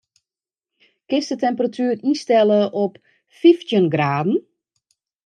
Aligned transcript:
Kinst 1.09 1.31
de 1.31 1.37
temperatuer 1.45 1.97
ynstelle 2.09 2.59
op 2.83 2.93
fyftjin 3.39 3.87
graden? 3.93 4.35